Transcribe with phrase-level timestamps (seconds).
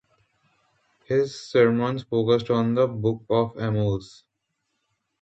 [1.05, 4.23] His sermons focused on the Book of Amos.